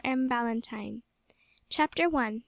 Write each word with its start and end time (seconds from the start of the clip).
M. 0.03 0.27
BALLANTYNE. 0.27 1.03
CHAPTER 1.69 2.09
ONE. 2.09 2.39